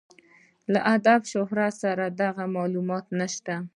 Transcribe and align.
له 0.71 0.79
ادبي 0.95 1.27
شهرت 1.31 1.73
سره 1.83 2.03
د 2.17 2.19
هغه 2.29 2.45
معلومات 2.55 3.05
نشته. 3.19 3.55